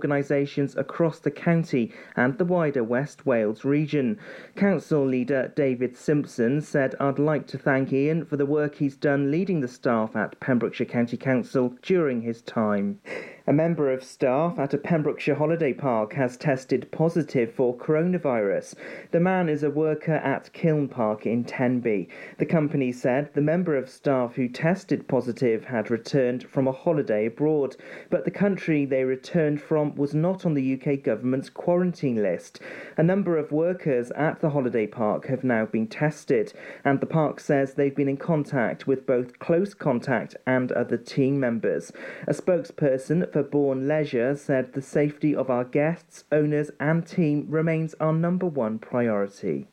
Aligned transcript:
organisations 0.00 0.76
across 0.76 1.18
the 1.18 1.30
county 1.30 1.92
and 2.14 2.38
the 2.38 2.44
wider 2.44 2.84
West 2.84 3.26
Wales 3.26 3.64
region. 3.64 4.16
Council 4.54 5.04
leader 5.04 5.52
David 5.56 5.96
Simpson 5.96 6.60
said, 6.60 6.94
I'd 7.00 7.18
like 7.18 7.48
to 7.48 7.58
thank 7.58 7.92
Ian 7.92 8.24
for 8.24 8.36
the 8.36 8.46
work 8.46 8.76
he's 8.76 8.94
done 8.94 9.32
leading 9.32 9.60
the 9.60 9.66
staff 9.66 10.14
at 10.14 10.38
Pembrokeshire 10.38 10.86
County 10.86 11.16
Council 11.16 11.74
during 11.82 12.20
his 12.20 12.42
time. 12.42 13.00
A 13.48 13.52
member 13.54 13.90
of 13.90 14.04
staff 14.04 14.58
at 14.58 14.74
a 14.74 14.76
Pembrokeshire 14.76 15.36
holiday 15.36 15.72
park 15.72 16.12
has 16.12 16.36
tested 16.36 16.86
positive 16.92 17.50
for 17.50 17.74
coronavirus. 17.74 18.74
The 19.10 19.20
man 19.20 19.48
is 19.48 19.62
a 19.62 19.70
worker 19.70 20.16
at 20.16 20.52
Kiln 20.52 20.86
Park 20.86 21.24
in 21.24 21.44
Tenby. 21.44 22.10
The 22.36 22.44
company 22.44 22.92
said 22.92 23.30
the 23.32 23.40
member 23.40 23.74
of 23.74 23.88
staff 23.88 24.34
who 24.34 24.50
tested 24.50 25.08
positive 25.08 25.64
had 25.64 25.90
returned 25.90 26.42
from 26.42 26.68
a 26.68 26.72
holiday 26.72 27.24
abroad, 27.24 27.74
but 28.10 28.26
the 28.26 28.30
country 28.30 28.84
they 28.84 29.04
returned 29.04 29.62
from 29.62 29.94
was 29.94 30.14
not 30.14 30.44
on 30.44 30.52
the 30.52 30.78
UK 30.78 31.02
government's 31.02 31.48
quarantine 31.48 32.22
list. 32.22 32.60
A 32.98 33.02
number 33.02 33.38
of 33.38 33.50
workers 33.50 34.10
at 34.10 34.42
the 34.42 34.50
holiday 34.50 34.86
park 34.86 35.26
have 35.28 35.42
now 35.42 35.64
been 35.64 35.86
tested, 35.86 36.52
and 36.84 37.00
the 37.00 37.06
park 37.06 37.40
says 37.40 37.72
they've 37.72 37.96
been 37.96 38.10
in 38.10 38.18
contact 38.18 38.86
with 38.86 39.06
both 39.06 39.38
close 39.38 39.72
contact 39.72 40.36
and 40.46 40.70
other 40.72 40.98
team 40.98 41.40
members. 41.40 41.90
A 42.26 42.34
spokesperson 42.34 43.32
for 43.32 43.37
Bourne 43.42 43.86
Leisure 43.86 44.36
said 44.36 44.72
the 44.72 44.82
safety 44.82 45.34
of 45.34 45.50
our 45.50 45.64
guests, 45.64 46.24
owners, 46.32 46.70
and 46.80 47.06
team 47.06 47.46
remains 47.48 47.94
our 48.00 48.12
number 48.12 48.46
one 48.46 48.78
priority. 48.78 49.66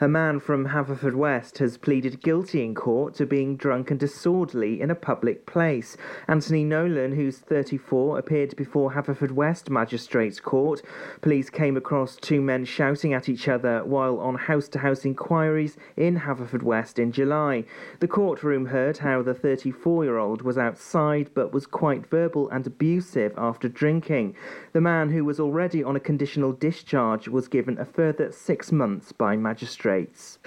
A 0.00 0.06
man 0.06 0.38
from 0.38 0.68
Haverfordwest 0.68 1.58
has 1.58 1.76
pleaded 1.76 2.22
guilty 2.22 2.62
in 2.62 2.72
court 2.72 3.14
to 3.14 3.26
being 3.26 3.56
drunk 3.56 3.90
and 3.90 3.98
disorderly 3.98 4.80
in 4.80 4.92
a 4.92 4.94
public 4.94 5.44
place. 5.44 5.96
Anthony 6.28 6.62
Nolan, 6.62 7.16
who's 7.16 7.38
34, 7.38 8.16
appeared 8.16 8.54
before 8.54 8.92
Haverfordwest 8.92 9.68
Magistrates 9.70 10.38
Court. 10.38 10.82
Police 11.20 11.50
came 11.50 11.76
across 11.76 12.14
two 12.14 12.40
men 12.40 12.64
shouting 12.64 13.12
at 13.12 13.28
each 13.28 13.48
other 13.48 13.84
while 13.84 14.20
on 14.20 14.36
house 14.36 14.68
to 14.68 14.78
house 14.78 15.04
inquiries 15.04 15.76
in 15.96 16.20
Haverfordwest 16.20 17.00
in 17.00 17.10
July. 17.10 17.64
The 17.98 18.06
courtroom 18.06 18.66
heard 18.66 18.98
how 18.98 19.22
the 19.22 19.34
34 19.34 20.04
year 20.04 20.18
old 20.18 20.42
was 20.42 20.56
outside 20.56 21.30
but 21.34 21.52
was 21.52 21.66
quite 21.66 22.06
verbal 22.06 22.48
and 22.50 22.64
abusive 22.64 23.34
after 23.36 23.68
drinking. 23.68 24.36
The 24.74 24.80
man, 24.80 25.10
who 25.10 25.24
was 25.24 25.40
already 25.40 25.82
on 25.82 25.96
a 25.96 26.00
conditional 26.00 26.52
discharge, 26.52 27.26
was 27.26 27.48
given 27.48 27.76
a 27.78 27.84
further 27.84 28.30
six 28.30 28.70
months 28.70 29.10
by 29.10 29.36
magistrates 29.36 29.87
rates. 29.88 30.38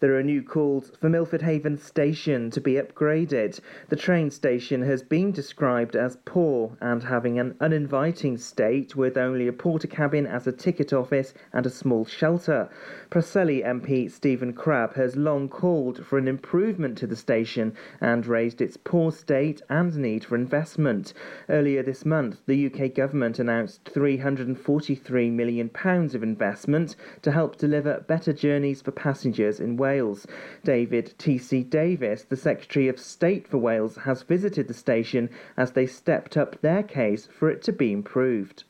There 0.00 0.16
are 0.16 0.22
new 0.22 0.42
calls 0.42 0.90
for 0.98 1.10
Milford 1.10 1.42
Haven 1.42 1.76
Station 1.76 2.50
to 2.52 2.60
be 2.62 2.76
upgraded. 2.76 3.60
The 3.90 3.96
train 3.96 4.30
station 4.30 4.80
has 4.80 5.02
been 5.02 5.30
described 5.30 5.94
as 5.94 6.16
poor 6.24 6.74
and 6.80 7.02
having 7.02 7.38
an 7.38 7.54
uninviting 7.60 8.38
state 8.38 8.96
with 8.96 9.18
only 9.18 9.46
a 9.46 9.52
Portakabin 9.52 10.26
as 10.26 10.46
a 10.46 10.52
ticket 10.52 10.94
office 10.94 11.34
and 11.52 11.66
a 11.66 11.70
small 11.70 12.06
shelter. 12.06 12.70
Preseli 13.10 13.62
MP 13.62 14.10
Stephen 14.10 14.54
Crabb 14.54 14.94
has 14.94 15.16
long 15.16 15.50
called 15.50 16.06
for 16.06 16.16
an 16.16 16.28
improvement 16.28 16.96
to 16.96 17.06
the 17.06 17.14
station 17.14 17.74
and 18.00 18.26
raised 18.26 18.62
its 18.62 18.78
poor 18.78 19.12
state 19.12 19.60
and 19.68 19.94
need 19.98 20.24
for 20.24 20.34
investment. 20.34 21.12
Earlier 21.50 21.82
this 21.82 22.06
month, 22.06 22.40
the 22.46 22.72
UK 22.72 22.94
government 22.94 23.38
announced 23.38 23.84
£343 23.84 25.30
million 25.30 25.70
of 25.74 26.22
investment 26.22 26.96
to 27.20 27.32
help 27.32 27.58
deliver 27.58 28.00
better 28.08 28.32
journeys 28.32 28.80
for 28.80 28.92
passengers 28.92 29.60
in 29.60 29.76
Wales. 29.76 29.89
Wales. 29.90 30.24
David 30.62 31.14
T.C. 31.18 31.64
Davies, 31.64 32.22
the 32.28 32.36
Secretary 32.36 32.86
of 32.86 33.00
State 33.00 33.48
for 33.48 33.58
Wales, 33.58 33.96
has 33.96 34.22
visited 34.22 34.68
the 34.68 34.74
station 34.74 35.28
as 35.56 35.72
they 35.72 35.84
stepped 35.84 36.36
up 36.36 36.60
their 36.60 36.84
case 36.84 37.26
for 37.26 37.50
it 37.50 37.60
to 37.62 37.72
be 37.72 37.90
improved. 37.90 38.62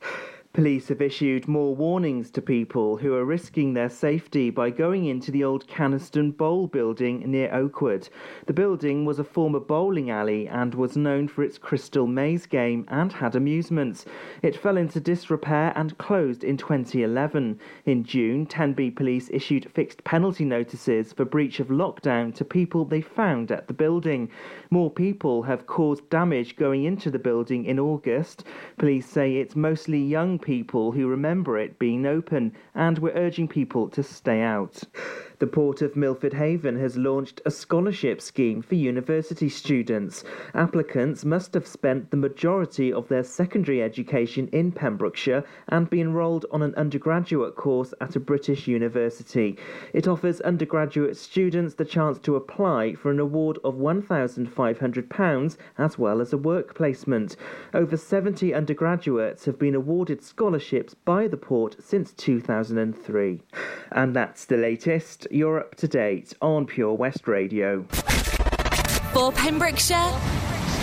Police 0.52 0.88
have 0.88 1.00
issued 1.00 1.46
more 1.46 1.76
warnings 1.76 2.28
to 2.32 2.42
people 2.42 2.96
who 2.96 3.14
are 3.14 3.24
risking 3.24 3.72
their 3.72 3.88
safety 3.88 4.50
by 4.50 4.68
going 4.70 5.04
into 5.04 5.30
the 5.30 5.44
old 5.44 5.64
Canaston 5.68 6.36
Bowl 6.36 6.66
building 6.66 7.20
near 7.30 7.54
Oakwood. 7.54 8.08
The 8.46 8.52
building 8.52 9.04
was 9.04 9.20
a 9.20 9.24
former 9.24 9.60
bowling 9.60 10.10
alley 10.10 10.48
and 10.48 10.74
was 10.74 10.96
known 10.96 11.28
for 11.28 11.44
its 11.44 11.56
crystal 11.56 12.08
maze 12.08 12.46
game 12.46 12.84
and 12.88 13.12
had 13.12 13.36
amusements. 13.36 14.04
It 14.42 14.56
fell 14.56 14.76
into 14.76 14.98
disrepair 14.98 15.72
and 15.76 15.96
closed 15.98 16.42
in 16.42 16.56
2011. 16.56 17.60
In 17.86 18.02
June, 18.02 18.44
Tenby 18.44 18.90
police 18.90 19.30
issued 19.32 19.70
fixed 19.70 20.02
penalty 20.02 20.44
notices 20.44 21.12
for 21.12 21.24
breach 21.24 21.60
of 21.60 21.68
lockdown 21.68 22.34
to 22.34 22.44
people 22.44 22.84
they 22.84 23.00
found 23.00 23.52
at 23.52 23.68
the 23.68 23.72
building. 23.72 24.28
More 24.68 24.90
people 24.90 25.44
have 25.44 25.68
caused 25.68 26.10
damage 26.10 26.56
going 26.56 26.82
into 26.82 27.08
the 27.08 27.20
building 27.20 27.66
in 27.66 27.78
August. 27.78 28.42
Police 28.78 29.08
say 29.08 29.36
it's 29.36 29.54
mostly 29.54 30.02
young 30.02 30.39
people 30.40 30.92
who 30.92 31.06
remember 31.06 31.58
it 31.58 31.78
being 31.78 32.06
open, 32.06 32.52
and 32.74 32.98
we're 32.98 33.12
urging 33.14 33.48
people 33.48 33.88
to 33.90 34.02
stay 34.02 34.40
out. 34.42 34.82
The 35.40 35.46
Port 35.46 35.80
of 35.80 35.96
Milford 35.96 36.34
Haven 36.34 36.78
has 36.80 36.98
launched 36.98 37.40
a 37.46 37.50
scholarship 37.50 38.20
scheme 38.20 38.60
for 38.60 38.74
university 38.74 39.48
students. 39.48 40.22
Applicants 40.52 41.24
must 41.24 41.54
have 41.54 41.66
spent 41.66 42.10
the 42.10 42.18
majority 42.18 42.92
of 42.92 43.08
their 43.08 43.24
secondary 43.24 43.82
education 43.82 44.50
in 44.52 44.70
Pembrokeshire 44.70 45.42
and 45.66 45.88
be 45.88 46.02
enrolled 46.02 46.44
on 46.50 46.60
an 46.60 46.74
undergraduate 46.74 47.56
course 47.56 47.94
at 48.02 48.16
a 48.16 48.20
British 48.20 48.68
university. 48.68 49.56
It 49.94 50.06
offers 50.06 50.42
undergraduate 50.42 51.16
students 51.16 51.72
the 51.72 51.86
chance 51.86 52.18
to 52.18 52.36
apply 52.36 52.92
for 52.96 53.10
an 53.10 53.18
award 53.18 53.58
of 53.64 53.76
£1,500 53.76 55.56
as 55.78 55.98
well 55.98 56.20
as 56.20 56.34
a 56.34 56.38
work 56.38 56.74
placement. 56.74 57.36
Over 57.72 57.96
70 57.96 58.52
undergraduates 58.52 59.46
have 59.46 59.58
been 59.58 59.74
awarded 59.74 60.22
scholarships 60.22 60.92
by 60.92 61.28
the 61.28 61.38
port 61.38 61.76
since 61.80 62.12
2003. 62.12 63.40
And 63.90 64.14
that's 64.14 64.44
the 64.44 64.58
latest. 64.58 65.28
You're 65.32 65.60
up 65.60 65.76
to 65.76 65.86
date 65.86 66.34
on 66.42 66.66
Pure 66.66 66.94
West 66.94 67.28
Radio. 67.28 67.84
For 69.12 69.30
Pembrokeshire, 69.30 70.10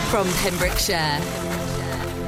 from 0.10 0.26
Pembrokeshire. 0.36 1.20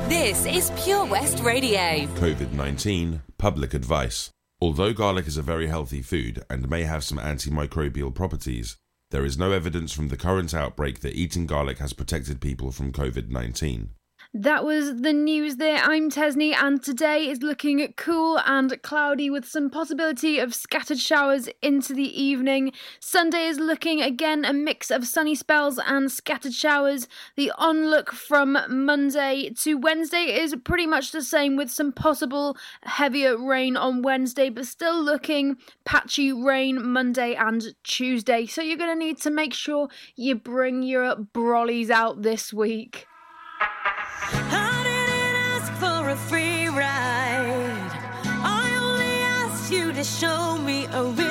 This 0.09 0.45
is 0.45 0.69
Pure 0.83 1.05
West 1.05 1.39
Radio. 1.39 2.05
COVID 2.17 2.51
19 2.51 3.21
public 3.37 3.73
advice. 3.73 4.31
Although 4.59 4.91
garlic 4.91 5.27
is 5.27 5.37
a 5.37 5.41
very 5.41 5.67
healthy 5.67 6.01
food 6.01 6.43
and 6.49 6.69
may 6.69 6.83
have 6.83 7.05
some 7.05 7.19
antimicrobial 7.19 8.13
properties, 8.13 8.75
there 9.11 9.23
is 9.23 9.37
no 9.37 9.53
evidence 9.53 9.93
from 9.93 10.09
the 10.09 10.17
current 10.17 10.53
outbreak 10.53 10.99
that 10.99 11.15
eating 11.15 11.45
garlic 11.45 11.77
has 11.77 11.93
protected 11.93 12.41
people 12.41 12.73
from 12.73 12.91
COVID 12.91 13.29
19. 13.29 13.91
That 14.35 14.63
was 14.63 15.01
the 15.01 15.11
news 15.11 15.55
there. 15.55 15.77
I'm 15.77 16.11
Tesni, 16.11 16.53
and 16.53 16.83
today 16.83 17.27
is 17.27 17.41
looking 17.41 17.91
cool 17.97 18.39
and 18.45 18.79
cloudy 18.83 19.27
with 19.27 19.43
some 19.43 19.71
possibility 19.71 20.37
of 20.37 20.53
scattered 20.53 20.99
showers 20.99 21.49
into 21.63 21.95
the 21.95 22.21
evening. 22.21 22.71
Sunday 22.99 23.47
is 23.47 23.57
looking 23.57 24.03
again 24.03 24.45
a 24.45 24.53
mix 24.53 24.91
of 24.91 25.07
sunny 25.07 25.33
spells 25.33 25.79
and 25.83 26.11
scattered 26.11 26.53
showers. 26.53 27.07
The 27.37 27.51
onlook 27.57 28.11
from 28.11 28.55
Monday 28.69 29.49
to 29.61 29.79
Wednesday 29.79 30.25
is 30.39 30.55
pretty 30.63 30.85
much 30.85 31.11
the 31.11 31.23
same 31.23 31.55
with 31.55 31.71
some 31.71 31.91
possible 31.91 32.55
heavier 32.83 33.35
rain 33.35 33.75
on 33.75 34.03
Wednesday, 34.03 34.49
but 34.49 34.67
still 34.67 35.03
looking 35.03 35.57
patchy 35.85 36.31
rain 36.31 36.87
Monday 36.87 37.33
and 37.33 37.73
Tuesday. 37.83 38.45
So 38.45 38.61
you're 38.61 38.77
going 38.77 38.95
to 38.95 39.05
need 39.05 39.19
to 39.21 39.31
make 39.31 39.55
sure 39.55 39.87
you 40.15 40.35
bring 40.35 40.83
your 40.83 41.15
brollies 41.15 41.89
out 41.89 42.21
this 42.21 42.53
week. 42.53 43.07
Show 50.19 50.57
me 50.57 50.85
a 50.87 51.03
real 51.03 51.28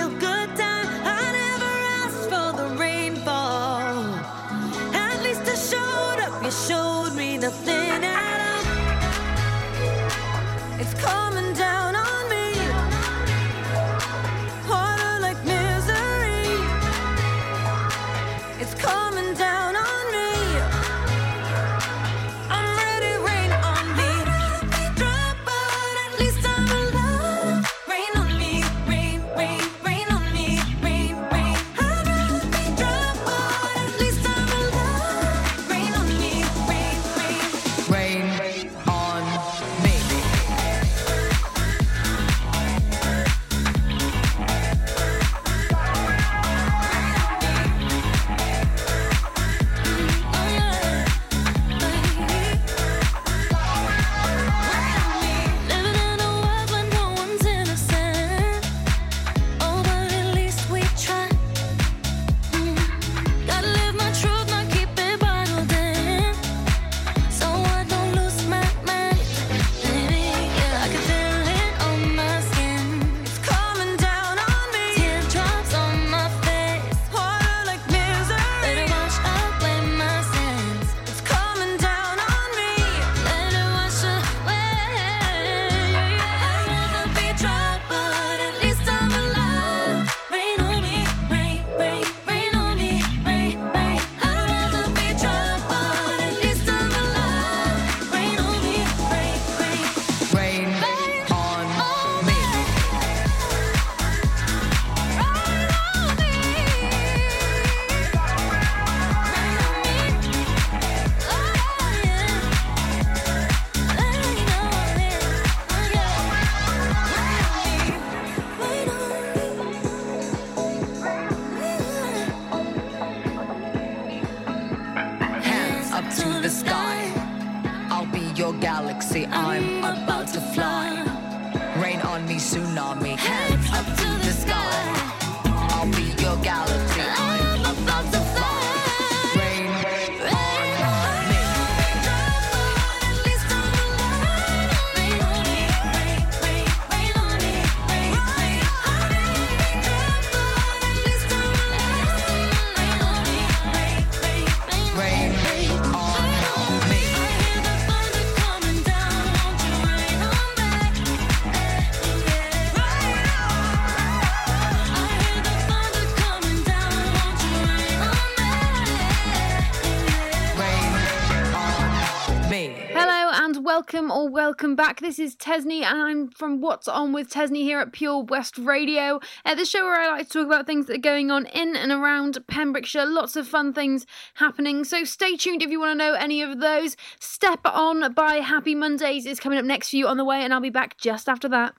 welcome 174.58 174.74
back. 174.74 174.98
This 174.98 175.20
is 175.20 175.36
Tesni 175.36 175.84
and 175.84 176.02
I'm 176.02 176.30
from 176.30 176.60
What's 176.60 176.88
On 176.88 177.12
with 177.12 177.30
Tesni 177.30 177.62
here 177.62 177.78
at 177.78 177.92
Pure 177.92 178.24
West 178.24 178.58
Radio. 178.58 179.20
Uh, 179.44 179.54
the 179.54 179.64
show 179.64 179.84
where 179.84 180.00
I 180.00 180.08
like 180.08 180.26
to 180.26 180.32
talk 180.32 180.46
about 180.46 180.66
things 180.66 180.86
that 180.86 180.96
are 180.96 180.98
going 180.98 181.30
on 181.30 181.46
in 181.46 181.76
and 181.76 181.92
around 181.92 182.44
Pembrokeshire. 182.48 183.06
Lots 183.06 183.36
of 183.36 183.46
fun 183.46 183.72
things 183.72 184.04
happening. 184.34 184.82
So 184.82 185.04
stay 185.04 185.36
tuned 185.36 185.62
if 185.62 185.70
you 185.70 185.78
want 185.78 185.92
to 185.92 186.04
know 186.04 186.14
any 186.14 186.42
of 186.42 186.58
those. 186.58 186.96
Step 187.20 187.60
On 187.66 188.12
by 188.14 188.38
Happy 188.38 188.74
Mondays 188.74 189.26
is 189.26 189.38
coming 189.38 189.60
up 189.60 189.64
next 189.64 189.90
for 189.90 189.96
you 189.96 190.08
on 190.08 190.16
the 190.16 190.24
way 190.24 190.42
and 190.42 190.52
I'll 190.52 190.60
be 190.60 190.70
back 190.70 190.98
just 190.98 191.28
after 191.28 191.48
that. 191.50 191.76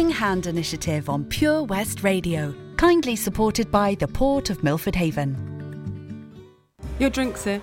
Helping 0.00 0.16
Hand 0.16 0.46
Initiative 0.46 1.10
on 1.10 1.26
Pure 1.26 1.64
West 1.64 2.02
Radio, 2.02 2.54
kindly 2.78 3.14
supported 3.14 3.70
by 3.70 3.94
the 3.96 4.08
Port 4.08 4.48
of 4.48 4.64
Milford 4.64 4.94
Haven. 4.94 5.36
Your 6.98 7.10
drink, 7.10 7.36
sir. 7.36 7.60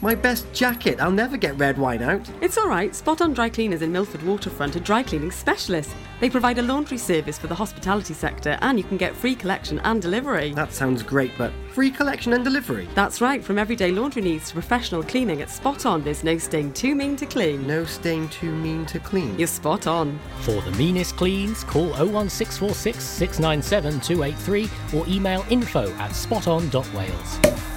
My 0.00 0.14
best 0.14 0.50
jacket. 0.54 0.98
I'll 0.98 1.10
never 1.10 1.36
get 1.36 1.58
red 1.58 1.76
wine 1.76 2.00
out. 2.00 2.26
It's 2.40 2.56
all 2.56 2.68
right. 2.68 2.94
Spot 2.94 3.20
on 3.20 3.34
Dry 3.34 3.50
Cleaners 3.50 3.82
in 3.82 3.92
Milford 3.92 4.22
Waterfront 4.22 4.74
are 4.76 4.80
dry 4.80 5.02
cleaning 5.02 5.30
specialists. 5.30 5.94
They 6.24 6.30
provide 6.30 6.56
a 6.56 6.62
laundry 6.62 6.96
service 6.96 7.36
for 7.36 7.48
the 7.48 7.54
hospitality 7.54 8.14
sector 8.14 8.56
and 8.62 8.78
you 8.78 8.84
can 8.84 8.96
get 8.96 9.14
free 9.14 9.34
collection 9.34 9.78
and 9.80 10.00
delivery. 10.00 10.54
That 10.54 10.72
sounds 10.72 11.02
great, 11.02 11.32
but 11.36 11.52
free 11.74 11.90
collection 11.90 12.32
and 12.32 12.42
delivery? 12.42 12.88
That's 12.94 13.20
right. 13.20 13.44
From 13.44 13.58
everyday 13.58 13.92
laundry 13.92 14.22
needs 14.22 14.48
to 14.48 14.54
professional 14.54 15.02
cleaning 15.02 15.42
at 15.42 15.50
Spot 15.50 15.84
On, 15.84 16.02
there's 16.02 16.24
no 16.24 16.38
stain 16.38 16.72
too 16.72 16.94
mean 16.94 17.14
to 17.16 17.26
clean. 17.26 17.66
No 17.66 17.84
stain 17.84 18.26
too 18.28 18.50
mean 18.50 18.86
to 18.86 18.98
clean. 19.00 19.38
You're 19.38 19.46
spot 19.46 19.86
on. 19.86 20.18
For 20.40 20.62
the 20.62 20.72
meanest 20.78 21.14
cleans, 21.14 21.62
call 21.62 21.88
01646 21.88 23.04
697 23.04 24.00
283 24.00 24.98
or 24.98 25.06
email 25.06 25.44
info 25.50 25.92
at 25.96 26.12
spoton.wales. 26.12 27.73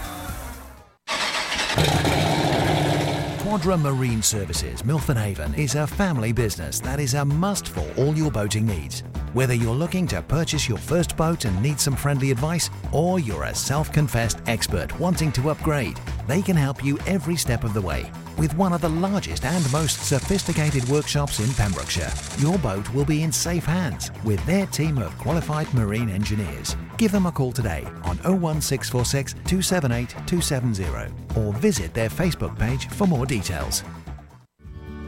Quadra 3.57 3.75
Marine 3.75 4.21
Services, 4.21 4.85
Milford 4.85 5.17
Haven, 5.17 5.51
is 5.55 5.73
a 5.73 5.87
family 5.87 6.31
business 6.31 6.79
that 6.81 6.99
is 6.99 7.15
a 7.15 7.25
must 7.25 7.69
for 7.69 7.83
all 7.97 8.15
your 8.15 8.29
boating 8.29 8.67
needs. 8.67 9.01
Whether 9.33 9.55
you're 9.55 9.73
looking 9.73 10.05
to 10.09 10.21
purchase 10.21 10.69
your 10.69 10.77
first 10.77 11.17
boat 11.17 11.45
and 11.45 11.59
need 11.59 11.79
some 11.79 11.95
friendly 11.95 12.29
advice, 12.29 12.69
or 12.91 13.19
you're 13.19 13.45
a 13.45 13.55
self 13.55 13.91
confessed 13.91 14.41
expert 14.45 14.99
wanting 14.99 15.31
to 15.31 15.49
upgrade, 15.49 15.99
they 16.27 16.43
can 16.43 16.55
help 16.55 16.85
you 16.85 16.99
every 17.07 17.35
step 17.35 17.63
of 17.63 17.73
the 17.73 17.81
way. 17.81 18.11
With 18.37 18.55
one 18.57 18.73
of 18.73 18.81
the 18.81 18.89
largest 18.89 19.43
and 19.43 19.71
most 19.71 20.05
sophisticated 20.05 20.87
workshops 20.87 21.39
in 21.39 21.51
Pembrokeshire, 21.55 22.13
your 22.37 22.59
boat 22.59 22.87
will 22.93 23.05
be 23.05 23.23
in 23.23 23.31
safe 23.31 23.65
hands 23.65 24.11
with 24.23 24.45
their 24.45 24.67
team 24.67 24.99
of 24.99 25.17
qualified 25.17 25.73
marine 25.73 26.11
engineers. 26.11 26.75
Give 26.97 27.11
them 27.11 27.27
a 27.27 27.31
call 27.31 27.51
today 27.51 27.85
on 28.03 28.17
01646 28.23 29.33
278 29.33 30.09
270 30.25 31.39
or 31.39 31.53
visit 31.53 31.93
their 31.93 32.09
Facebook 32.09 32.57
page 32.57 32.87
for 32.89 33.05
more 33.05 33.25
details. 33.25 33.83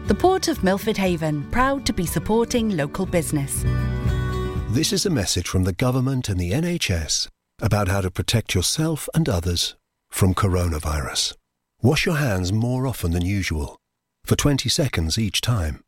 The 0.05 0.15
Port 0.15 0.47
of 0.47 0.63
Milford 0.63 0.97
Haven, 0.97 1.43
proud 1.51 1.85
to 1.85 1.93
be 1.93 2.05
supporting 2.05 2.75
local 2.75 3.05
business. 3.05 3.63
This 4.69 4.93
is 4.93 5.05
a 5.05 5.09
message 5.09 5.47
from 5.47 5.63
the 5.63 5.73
government 5.73 6.29
and 6.29 6.39
the 6.39 6.51
NHS 6.51 7.27
about 7.61 7.87
how 7.87 8.01
to 8.01 8.11
protect 8.11 8.55
yourself 8.55 9.09
and 9.13 9.27
others 9.27 9.75
from 10.09 10.33
coronavirus. 10.33 11.33
Wash 11.81 12.05
your 12.05 12.17
hands 12.17 12.51
more 12.51 12.87
often 12.87 13.11
than 13.11 13.25
usual, 13.25 13.77
for 14.25 14.35
20 14.35 14.69
seconds 14.69 15.17
each 15.17 15.41
time. 15.41 15.81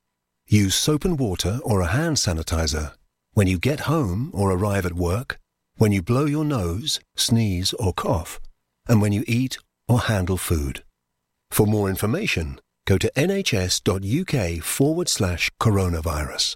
Use 0.48 0.76
soap 0.76 1.06
and 1.06 1.20
water 1.20 1.60
or 1.64 1.82
a 1.82 1.88
hand 1.88 2.18
sanitizer 2.18 2.94
when 3.34 3.48
you 3.48 3.58
get 3.58 3.82
home 3.82 4.30
or 4.34 4.52
arrive 4.52 4.86
at 4.86 4.94
work, 4.94 5.40
when 5.82 5.92
you 5.92 6.00
blow 6.00 6.26
your 6.26 6.46
nose, 6.46 7.00
sneeze, 7.16 7.74
or 7.74 7.92
cough, 7.92 8.40
and 8.88 9.02
when 9.02 9.12
you 9.12 9.24
eat 9.26 9.58
or 9.88 10.02
handle 10.02 10.38
food. 10.38 10.84
For 11.50 11.66
more 11.66 11.90
information, 11.90 12.62
go 12.86 13.00
to 13.00 13.12
nhs.uk 13.16 14.64
forward 14.64 15.10
slash 15.10 15.50
coronavirus. 15.60 16.56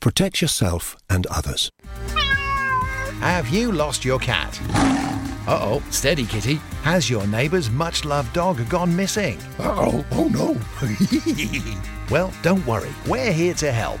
Protect 0.00 0.42
yourself 0.42 0.96
and 1.08 1.24
others. 1.28 1.70
Have 3.20 3.48
you 3.48 3.70
lost 3.70 4.04
your 4.04 4.18
cat? 4.18 4.60
Uh 5.46 5.60
oh, 5.62 5.82
steady 5.90 6.26
kitty. 6.26 6.56
Has 6.82 7.08
your 7.08 7.28
neighbour's 7.28 7.70
much 7.70 8.04
loved 8.04 8.32
dog 8.32 8.68
gone 8.68 8.96
missing? 8.96 9.38
Uh 9.60 9.86
oh, 9.86 10.04
oh 10.10 10.26
no. 10.26 10.58
well, 12.10 12.32
don't 12.42 12.66
worry, 12.66 12.90
we're 13.06 13.32
here 13.32 13.54
to 13.54 13.70
help. 13.70 14.00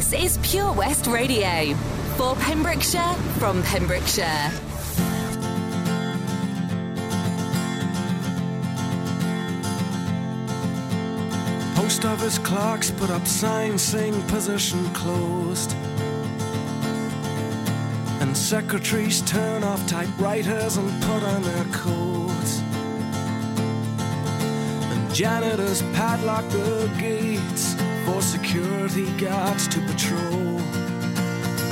This 0.00 0.14
is 0.14 0.38
Pure 0.38 0.72
West 0.72 1.06
Radio. 1.06 1.74
For 2.16 2.34
Pembrokeshire, 2.36 3.12
from 3.38 3.62
Pembrokeshire. 3.62 4.50
Post 11.74 12.06
office 12.06 12.38
clerks 12.38 12.90
put 12.90 13.10
up 13.10 13.26
signs 13.26 13.82
saying 13.82 14.18
position 14.22 14.88
closed. 14.94 15.74
And 18.22 18.34
secretaries 18.34 19.20
turn 19.20 19.62
off 19.62 19.86
typewriters 19.86 20.78
and 20.78 20.90
put 21.02 21.22
on 21.22 21.42
their 21.42 21.64
coats. 21.74 22.60
And 24.92 25.14
janitors 25.14 25.82
padlock 25.92 26.48
the 26.48 26.90
gates 26.98 27.69
for 28.10 28.22
security 28.22 29.10
guards 29.18 29.68
to 29.68 29.80
patrol. 29.80 30.58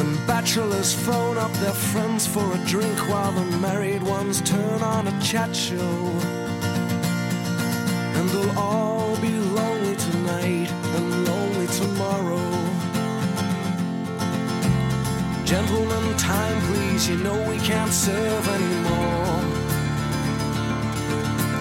And 0.01 0.27
bachelors 0.27 0.95
phone 0.95 1.37
up 1.37 1.53
their 1.55 1.79
friends 1.93 2.27
for 2.27 2.47
a 2.55 2.59
drink 2.67 2.99
while 3.11 3.33
the 3.33 3.45
married 3.59 4.03
ones 4.03 4.41
turn 4.43 4.83
on 4.83 5.09
a 5.09 5.21
chat 5.21 5.55
show. 5.55 5.99
And 8.17 8.29
they'll 8.31 8.59
all 8.59 9.17
be 9.21 9.33
lonely 9.61 9.97
tonight 9.97 10.71
and 10.97 11.07
lonely 11.29 11.67
tomorrow. 11.83 12.49
Gentlemen, 15.45 16.17
time 16.19 16.61
please, 16.69 17.09
you 17.09 17.17
know 17.17 17.39
we 17.49 17.59
can't 17.59 17.93
serve 17.93 18.45
anymore. 18.49 19.43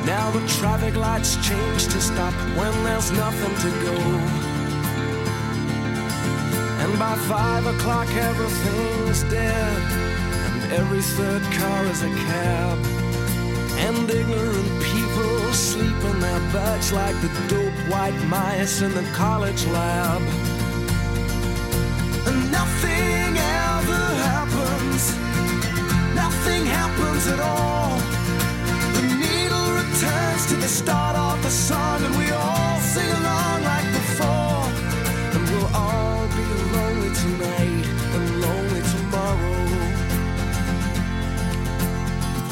Now 0.06 0.32
the 0.32 0.46
traffic 0.60 0.96
lights 0.96 1.36
change 1.48 1.88
to 1.94 2.00
stop 2.00 2.34
when 2.60 2.74
there's 2.84 3.12
nothing 3.12 3.56
to 3.64 3.70
go. 3.86 4.47
By 7.08 7.16
five 7.16 7.66
o'clock 7.66 8.10
everything's 8.16 9.24
dead, 9.32 9.82
and 10.48 10.74
every 10.74 11.02
third 11.02 11.42
car 11.54 11.86
is 11.86 12.04
a 12.04 12.10
cab. 12.10 12.78
And 13.86 14.12
ignorant 14.12 14.84
people 14.84 15.54
sleep 15.54 16.00
in 16.12 16.20
their 16.20 16.42
beds 16.52 16.92
like 16.92 17.16
the 17.22 17.32
dope 17.48 17.80
white 17.90 18.20
mice 18.28 18.82
in 18.82 18.94
the 18.94 19.08
college 19.14 19.66
lab. 19.68 20.22
And 22.28 22.52
nothing 22.52 23.32
ever 23.72 24.06
happens, 24.32 25.04
nothing 26.14 26.66
happens 26.66 27.24
at 27.28 27.40
all. 27.40 27.96
The 28.98 29.04
needle 29.24 29.68
returns 29.82 30.46
to 30.48 30.56
the 30.58 30.72
start 30.82 31.16
of 31.16 31.42
the 31.42 31.52
song, 31.52 32.04
and 32.04 32.18
we 32.18 32.32
all 32.32 32.80
sing 32.82 33.10
along 33.12 33.47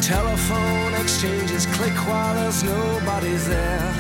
Telephone 0.05 0.93
exchanges 1.01 1.65
click 1.65 1.95
while 2.07 2.35
there's 2.35 2.61
nobody 2.63 3.33
there. 3.49 3.91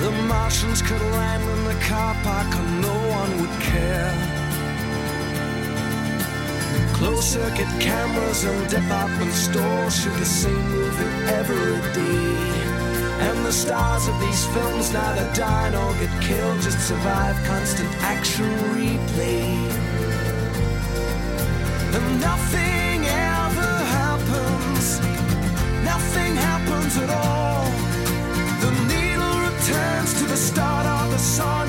The 0.00 0.10
Martians 0.26 0.82
could 0.82 1.00
land 1.00 1.44
in 1.44 1.64
the 1.64 1.80
car 1.84 2.16
park 2.24 2.52
and 2.56 2.80
no 2.82 2.96
one 3.08 3.40
would 3.40 3.60
care. 3.60 4.12
Closed 6.94 7.22
circuit 7.22 7.68
cameras 7.78 8.42
and 8.42 8.68
department 8.68 9.32
stores 9.32 9.94
shoot 10.02 10.18
the 10.18 10.24
same 10.24 10.68
movie 10.72 11.30
every 11.30 11.80
day. 11.94 12.36
And 13.28 13.46
the 13.46 13.52
stars 13.52 14.08
of 14.08 14.18
these 14.18 14.44
films 14.46 14.92
neither 14.92 15.32
die 15.34 15.70
nor 15.70 15.92
get 16.00 16.20
killed, 16.20 16.60
just 16.62 16.80
survive 16.88 17.36
constant 17.46 17.94
action 18.02 18.50
replay. 18.74 19.54
And 21.94 22.20
nothing 22.20 22.95
nothing 26.16 26.36
happens 26.36 26.96
at 26.96 27.10
all. 27.10 27.64
The 28.64 28.70
needle 28.90 29.36
returns 29.48 30.14
to 30.20 30.24
the 30.24 30.36
start 30.36 30.86
of 30.86 31.10
the 31.10 31.18
song, 31.18 31.68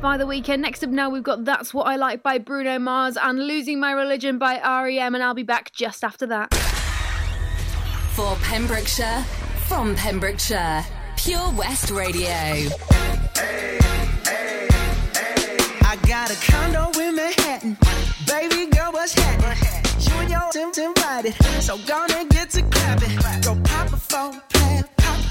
By 0.00 0.16
The 0.16 0.26
Weekend. 0.26 0.62
Next 0.62 0.82
up 0.82 0.90
now 0.90 1.10
we've 1.10 1.22
got 1.22 1.44
That's 1.44 1.74
What 1.74 1.86
I 1.86 1.96
Like 1.96 2.22
by 2.22 2.38
Bruno 2.38 2.78
Mars 2.78 3.16
and 3.16 3.46
Losing 3.46 3.78
My 3.78 3.92
Religion 3.92 4.38
by 4.38 4.58
REM 4.58 5.14
and 5.14 5.22
I'll 5.22 5.34
be 5.34 5.42
back 5.42 5.72
just 5.72 6.02
after 6.02 6.26
that. 6.26 6.52
For 8.14 8.36
Pembrokeshire, 8.42 9.24
from 9.66 9.94
Pembrokeshire, 9.94 10.84
Pure 11.16 11.52
West 11.56 11.90
Radio. 11.90 12.28
Hey, 12.28 12.68
hey, 13.36 13.78
hey. 14.24 14.68
I 15.82 15.98
got 16.06 16.30
a 16.30 16.50
condo 16.50 16.98
in 17.00 17.16
Manhattan. 17.16 17.76
Baby 18.26 18.70
girl, 18.70 18.92
what's 18.92 19.14
happening? 19.14 19.84
You 20.00 20.14
and 20.20 20.30
your 20.30 20.50
Tim's 20.52 20.78
invited. 20.78 21.34
So 21.60 21.78
gonna 21.86 22.24
get 22.26 22.50
to 22.50 22.62
clapping. 22.62 23.16
Go 23.42 23.60
pop 23.64 23.92
a 23.92 23.96
plan. 24.48 24.84
Pop, 24.84 24.99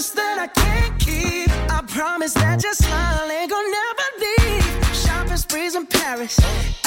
promise 0.00 0.10
that 0.12 0.38
I 0.38 0.46
can't 0.46 0.98
keep. 0.98 1.50
I 1.70 1.82
promise 1.82 2.32
that 2.34 2.62
your 2.62 2.72
smile 2.72 3.30
ain't 3.30 3.50
gonna 3.50 3.68
never 3.80 4.06
leave. 4.24 4.96
Shopping 4.96 5.36
sprees 5.36 5.74
in 5.74 5.86
Paris. 5.86 6.38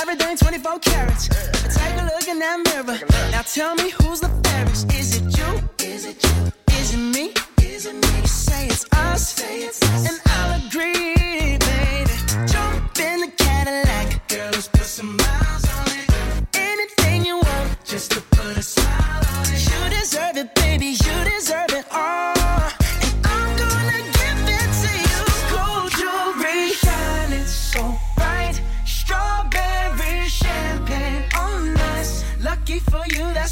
Everything 0.01 0.35
24 0.35 0.79
carats. 0.79 1.27
Take 1.27 1.95
a 2.01 2.05
look 2.05 2.27
in 2.27 2.39
that 2.39 2.57
mirror. 2.65 2.97
Now 3.31 3.43
tell 3.43 3.75
me 3.75 3.91
who's 3.91 4.19
the 4.19 4.29
fairest. 4.43 4.91
Is 4.93 5.17
it 5.17 5.37
you? 5.37 5.49
Is 5.85 6.05
it 6.05 6.23
you? 6.23 6.51
Is 6.79 6.93
it 6.95 7.03
me? 7.15 7.33
Is 7.61 7.85
it 7.85 7.93
me? 7.93 8.21
You 8.21 8.27
Say 8.27 8.67
it's 8.67 8.85
us. 8.93 10.09
And 10.09 10.19
I'll 10.25 10.65
agree, 10.65 11.57
baby. 11.69 12.15
Jump 12.51 12.99
in 12.99 13.17
the 13.21 13.31
Cadillac. 13.37 14.27
Girl, 14.27 14.49
let's 14.53 14.69
put 14.69 14.89
some 14.97 15.15
miles 15.17 15.65
on 15.77 15.87
it. 15.99 16.07
Anything 16.55 17.25
you 17.25 17.35
want, 17.35 17.85
just 17.85 18.09
to 18.13 18.21
put 18.37 18.57
a 18.57 18.63
smile 18.63 19.23
on 19.37 19.45
it. 19.53 19.61
You 19.69 19.99
deserve 19.99 20.37
it, 20.37 20.55
baby. 20.55 20.87
You 20.87 20.95
deserve 20.97 21.32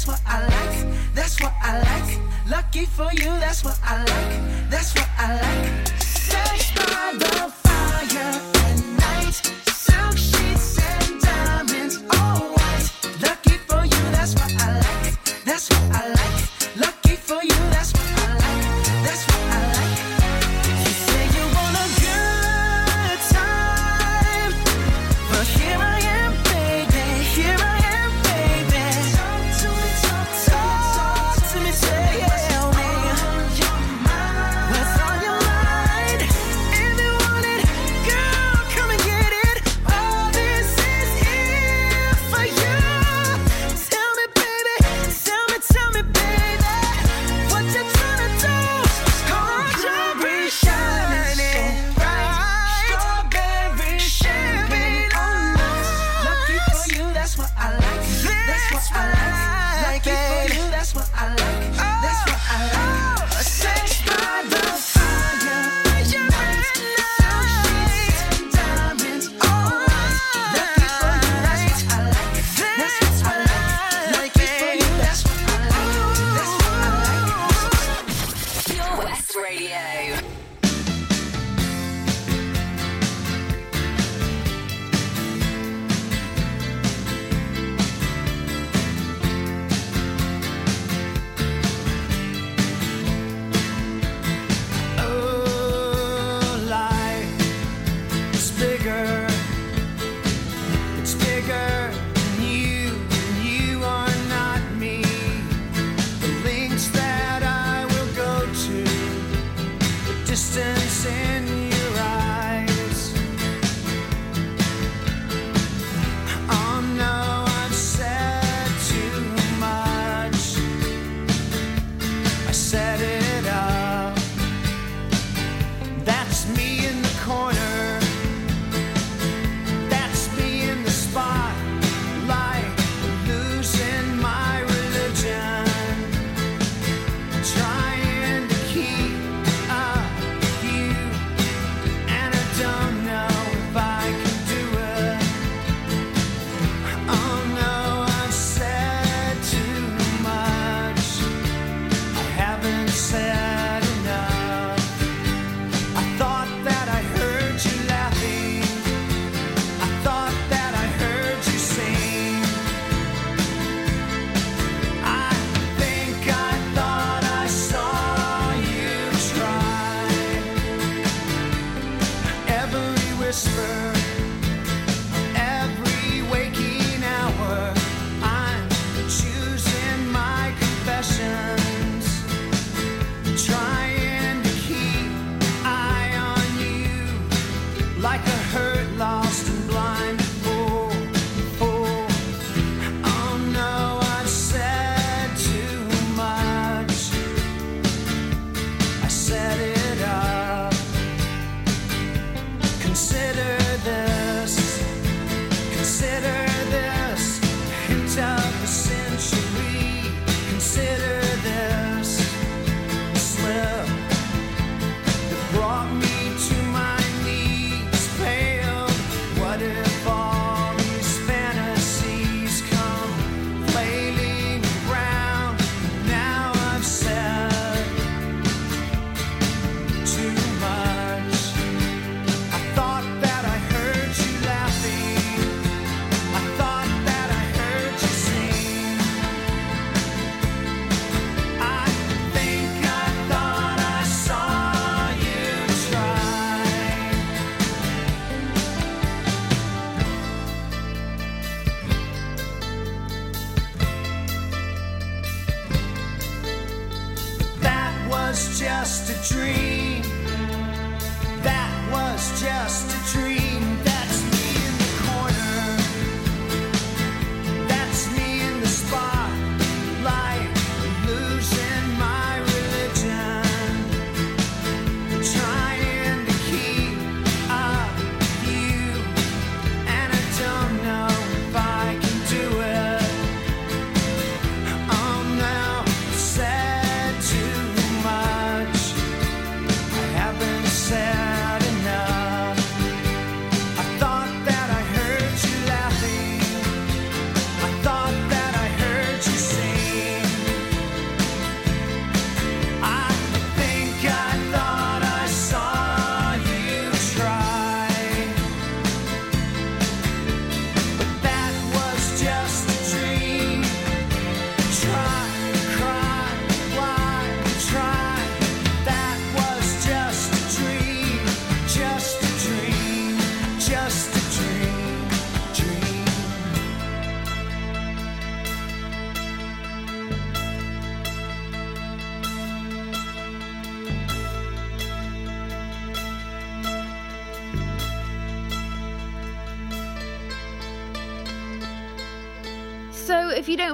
that's 0.04 0.20
what 0.20 0.20
I 0.26 0.40
like. 0.46 1.14
That's 1.14 1.40
what 1.40 1.52
I 1.62 1.78
like. 1.78 2.18
Lucky 2.50 2.86
for 2.86 3.08
you, 3.12 3.30
that's 3.38 3.62
what 3.62 3.78
I 3.84 3.98
like. 3.98 4.70
That's 4.70 4.94
what 4.94 5.08
I 5.16 5.34
like. 5.40 5.86
Sex 6.02 6.72
by 6.74 7.12
the 7.18 7.52
fire 7.62 8.40
at 8.64 8.84
night. 8.98 9.34
Silk 9.70 10.16
sheets 10.16 10.78
and 10.80 11.20
diamonds, 11.20 12.02
all 12.10 12.40
white. 12.50 12.90
Lucky 13.22 13.58
for 13.68 13.84
you, 13.84 14.02
that's 14.10 14.34
what 14.34 14.52
I 14.60 14.80
like. 14.80 15.44
That's 15.44 15.70
what 15.70 15.82
I 15.92 16.08
like. 16.08 16.21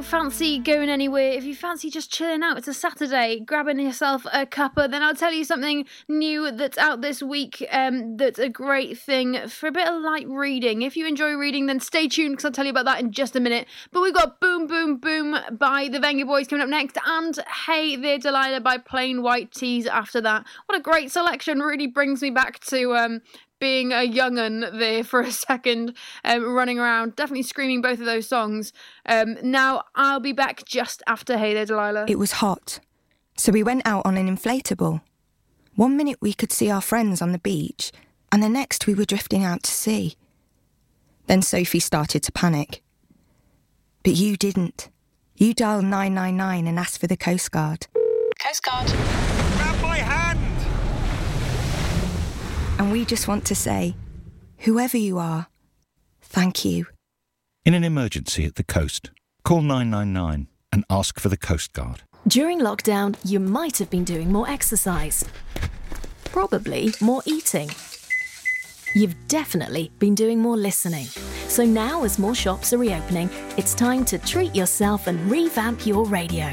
fancy 0.08 0.58
going 0.58 0.88
anywhere, 0.88 1.32
if 1.32 1.44
you 1.44 1.54
fancy 1.54 1.90
just 1.90 2.10
chilling 2.10 2.42
out, 2.42 2.56
it's 2.56 2.66
a 2.66 2.72
Saturday, 2.72 3.40
grabbing 3.40 3.78
yourself 3.78 4.24
a 4.32 4.46
cuppa, 4.46 4.90
then 4.90 5.02
I'll 5.02 5.14
tell 5.14 5.34
you 5.34 5.44
something 5.44 5.84
new 6.08 6.50
that's 6.50 6.78
out 6.78 7.02
this 7.02 7.22
week 7.22 7.66
um, 7.70 8.16
that's 8.16 8.38
a 8.38 8.48
great 8.48 8.96
thing 8.96 9.46
for 9.48 9.66
a 9.66 9.72
bit 9.72 9.86
of 9.86 10.00
light 10.00 10.26
reading. 10.26 10.80
If 10.80 10.96
you 10.96 11.06
enjoy 11.06 11.34
reading, 11.34 11.66
then 11.66 11.78
stay 11.78 12.08
tuned 12.08 12.32
because 12.32 12.46
I'll 12.46 12.52
tell 12.52 12.64
you 12.64 12.70
about 12.70 12.86
that 12.86 13.00
in 13.00 13.12
just 13.12 13.36
a 13.36 13.40
minute. 13.40 13.68
But 13.92 14.00
we've 14.00 14.14
got 14.14 14.40
Boom 14.40 14.66
Boom 14.66 14.96
Boom 14.96 15.36
by 15.52 15.88
the 15.92 15.98
Vengaboys 15.98 16.48
coming 16.48 16.62
up 16.62 16.70
next, 16.70 16.96
and 17.06 17.38
Hey 17.66 17.94
There 17.94 18.18
Delilah 18.18 18.62
by 18.62 18.78
Plain 18.78 19.22
White 19.22 19.52
T's 19.52 19.84
after 19.86 20.22
that. 20.22 20.46
What 20.66 20.78
a 20.78 20.82
great 20.82 21.12
selection! 21.12 21.60
Really 21.60 21.86
brings 21.86 22.22
me 22.22 22.30
back 22.30 22.60
to 22.60 22.96
um, 22.96 23.20
being 23.58 23.92
a 23.92 24.02
young'un 24.02 24.66
there 24.78 25.04
for 25.04 25.20
a 25.20 25.32
second, 25.48 25.94
um, 26.24 26.44
running 26.44 26.78
around, 26.78 27.16
definitely 27.16 27.42
screaming 27.42 27.80
both 27.80 28.00
of 28.00 28.06
those 28.06 28.28
songs. 28.28 28.72
Um, 29.06 29.36
now 29.42 29.82
I'll 29.94 30.20
be 30.20 30.32
back 30.32 30.64
just 30.64 31.02
after 31.06 31.38
Hey 31.38 31.54
There 31.54 31.66
Delilah. 31.66 32.06
It 32.08 32.18
was 32.18 32.32
hot, 32.32 32.80
so 33.36 33.52
we 33.52 33.62
went 33.62 33.86
out 33.86 34.04
on 34.04 34.16
an 34.16 34.34
inflatable. 34.34 35.00
One 35.74 35.96
minute 35.96 36.18
we 36.20 36.32
could 36.32 36.52
see 36.52 36.70
our 36.70 36.80
friends 36.80 37.22
on 37.22 37.32
the 37.32 37.38
beach, 37.38 37.92
and 38.32 38.42
the 38.42 38.48
next 38.48 38.86
we 38.86 38.94
were 38.94 39.04
drifting 39.04 39.44
out 39.44 39.62
to 39.64 39.70
sea. 39.70 40.16
Then 41.26 41.42
Sophie 41.42 41.80
started 41.80 42.22
to 42.24 42.32
panic. 42.32 42.82
But 44.02 44.14
you 44.14 44.36
didn't. 44.36 44.88
You 45.36 45.54
dialed 45.54 45.84
999 45.84 46.66
and 46.66 46.78
asked 46.78 46.98
for 46.98 47.06
the 47.06 47.16
Coast 47.16 47.52
Guard. 47.52 47.86
Coast 48.42 48.62
Guard. 48.62 49.37
And 52.78 52.92
we 52.92 53.04
just 53.04 53.26
want 53.26 53.44
to 53.46 53.54
say, 53.54 53.96
whoever 54.58 54.96
you 54.96 55.18
are, 55.18 55.48
thank 56.20 56.64
you. 56.64 56.86
In 57.64 57.74
an 57.74 57.84
emergency 57.84 58.44
at 58.44 58.54
the 58.54 58.64
coast, 58.64 59.10
call 59.44 59.62
999 59.62 60.46
and 60.72 60.84
ask 60.88 61.18
for 61.18 61.28
the 61.28 61.36
Coast 61.36 61.72
Guard. 61.72 62.02
During 62.26 62.60
lockdown, 62.60 63.16
you 63.24 63.40
might 63.40 63.78
have 63.78 63.90
been 63.90 64.04
doing 64.04 64.30
more 64.30 64.48
exercise. 64.48 65.24
Probably 66.26 66.92
more 67.00 67.22
eating. 67.26 67.70
You've 68.94 69.16
definitely 69.28 69.90
been 69.98 70.14
doing 70.14 70.40
more 70.40 70.56
listening. 70.56 71.06
So 71.48 71.64
now, 71.64 72.04
as 72.04 72.18
more 72.18 72.34
shops 72.34 72.72
are 72.72 72.78
reopening, 72.78 73.28
it's 73.56 73.74
time 73.74 74.04
to 74.06 74.18
treat 74.18 74.54
yourself 74.54 75.06
and 75.06 75.30
revamp 75.30 75.86
your 75.86 76.04
radio. 76.06 76.52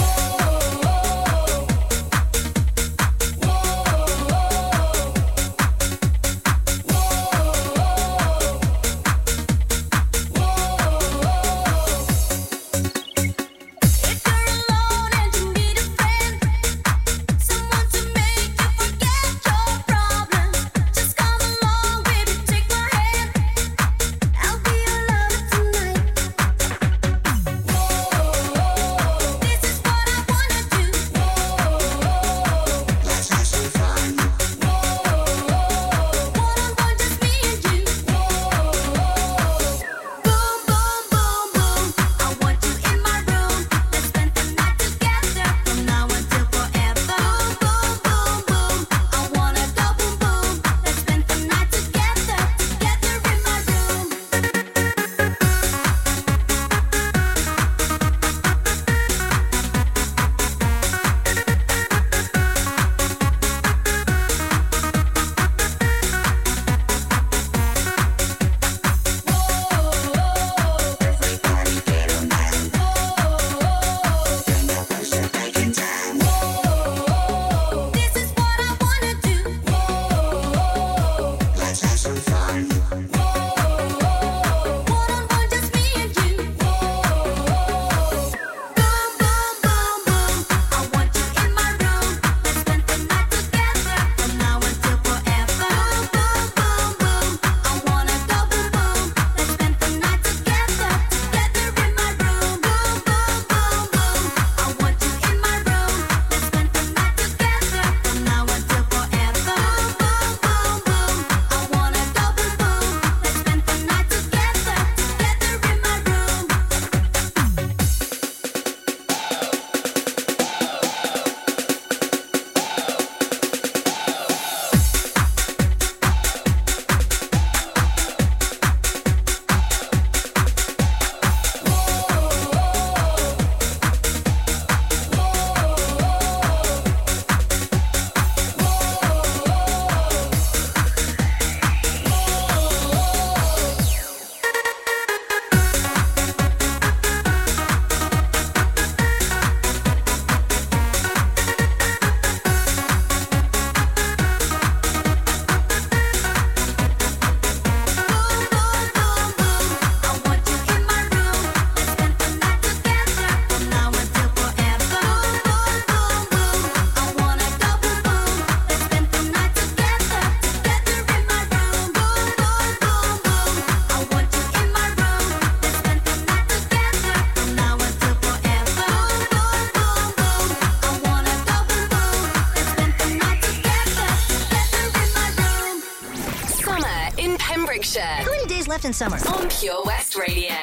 Many 188.99 189.11
days 189.11 189.23
left 189.23 189.27
in 189.27 189.29
summer? 189.29 189.43
On 189.43 189.49
Pure 189.49 189.83
West 189.85 190.15
Radio. 190.15 190.53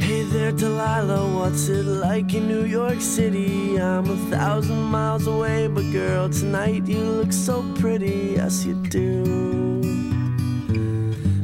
Hey 0.00 0.22
there, 0.24 0.52
Delilah, 0.52 1.34
what's 1.34 1.68
it 1.68 1.84
like 1.84 2.34
in 2.34 2.48
New 2.48 2.64
York 2.64 3.00
City? 3.00 3.80
I'm 3.80 4.08
a 4.08 4.16
thousand 4.30 4.82
miles 4.82 5.26
away, 5.26 5.68
but 5.68 5.90
girl, 5.92 6.28
tonight 6.28 6.86
you 6.86 6.98
look 6.98 7.32
so 7.32 7.62
pretty. 7.74 8.34
Yes, 8.36 8.64
you 8.64 8.74
do. 8.74 9.82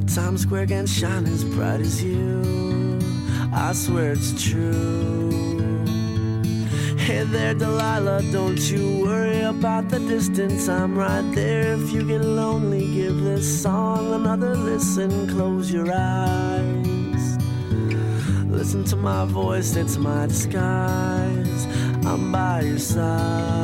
Times 0.07 0.43
Square 0.43 0.67
can 0.67 0.87
shine 0.87 1.27
as 1.27 1.45
bright 1.45 1.81
as 1.81 2.03
you. 2.03 3.01
I 3.53 3.73
swear 3.73 4.13
it's 4.13 4.33
true. 4.43 4.94
There, 7.35 7.53
Delilah, 7.53 8.23
don't 8.31 8.61
you 8.71 9.03
worry 9.05 9.41
about 9.41 9.89
the 9.89 9.99
distance. 9.99 10.69
I'm 10.69 10.97
right 10.97 11.29
there. 11.35 11.75
If 11.75 11.91
you 11.91 12.07
get 12.07 12.21
lonely, 12.25 12.87
give 12.95 13.25
this 13.25 13.61
song 13.61 14.15
another 14.15 14.55
listen. 14.55 15.29
Close 15.29 15.73
your 15.73 15.93
eyes. 15.93 17.37
Listen 18.47 18.85
to 18.85 18.95
my 18.95 19.25
voice, 19.25 19.75
it's 19.75 19.97
my 19.97 20.27
disguise. 20.27 21.67
I'm 22.07 22.31
by 22.31 22.61
your 22.61 22.79
side. 22.79 23.64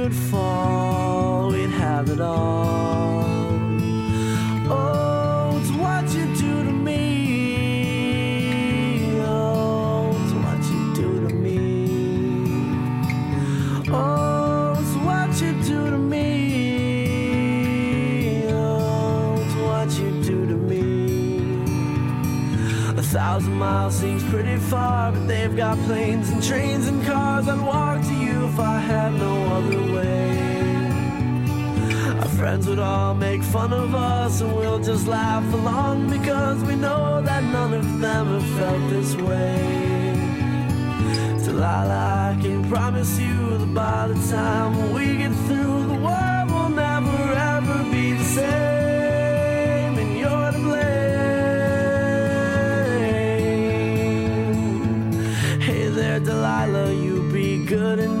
fall. 0.31 1.51
We'd 1.51 1.69
have 1.71 2.09
it 2.09 2.21
all. 2.21 3.25
Oh, 4.69 5.59
it's 5.59 5.71
what 5.71 6.05
you 6.15 6.25
do 6.35 6.63
to 6.63 6.71
me. 6.71 7.01
Oh, 9.19 10.09
it's 10.23 10.33
what 10.43 10.61
you 10.71 10.81
do 10.95 11.09
to 11.27 11.33
me. 11.45 11.59
Oh, 13.91 14.73
it's 14.79 14.95
what 15.05 15.31
you 15.41 15.51
do 15.63 15.79
to 15.95 15.97
me. 15.97 16.25
Oh, 18.47 19.35
it's 19.43 19.55
what 19.65 19.89
you 19.99 20.09
do 20.23 20.37
to 20.51 20.57
me. 20.71 20.85
A 22.97 23.03
thousand 23.03 23.55
miles 23.55 23.95
seems 23.95 24.23
pretty 24.23 24.57
far, 24.57 25.11
but 25.11 25.27
they've 25.27 25.57
got 25.57 25.77
planes 25.87 26.29
and 26.29 26.41
trains 26.41 26.87
and 26.87 27.03
cars. 27.05 27.49
I'd 27.49 27.59
walk 27.61 28.01
to 28.01 28.13
you 28.13 28.20
I 28.61 28.79
had 28.79 29.13
no 29.13 29.33
other 29.57 29.81
way. 29.93 30.29
Our 32.21 32.29
friends 32.39 32.67
would 32.67 32.79
all 32.79 33.13
make 33.15 33.41
fun 33.43 33.73
of 33.73 33.93
us, 33.95 34.41
and 34.41 34.53
we'll 34.55 34.79
just 34.79 35.07
laugh 35.07 35.53
along 35.53 36.09
because 36.09 36.63
we 36.63 36.75
know 36.75 37.21
that 37.21 37.43
none 37.43 37.73
of 37.73 37.99
them 37.99 38.27
have 38.27 38.45
felt 38.57 38.89
this 38.89 39.15
way. 39.15 40.19
Delilah, 41.43 42.35
I 42.35 42.41
can 42.41 42.63
promise 42.69 43.19
you 43.19 43.57
that 43.57 43.73
by 43.73 44.07
the 44.07 44.15
time 44.31 44.93
we 44.93 45.17
get 45.17 45.33
through, 45.47 45.87
the 45.87 45.99
world 46.07 46.49
will 46.51 46.69
never 46.69 47.33
ever 47.53 47.83
be 47.91 48.13
the 48.13 48.23
same, 48.23 49.97
and 49.97 50.17
you're 50.17 50.51
to 50.51 50.59
blame. 50.59 51.11
Hey 55.59 55.89
there, 55.89 56.19
Delilah, 56.19 56.93
you 56.93 57.29
be 57.31 57.65
good 57.65 57.99
and 57.99 58.20